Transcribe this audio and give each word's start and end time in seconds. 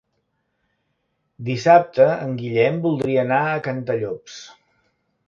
Dissabte 1.49 2.07
en 2.13 2.33
Guillem 2.39 2.79
voldria 2.87 3.21
anar 3.27 3.39
a 3.51 3.61
Cantallops. 3.69 4.39